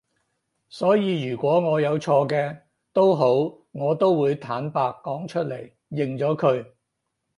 [0.67, 6.71] 所以如果我有錯嘅都好我都會坦白講出嚟，認咗佢